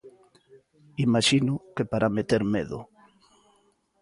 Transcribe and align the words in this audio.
Imaxino 1.05 1.53
que 1.75 1.83
para 1.91 2.13
meter 2.17 2.41
medo. 2.55 2.79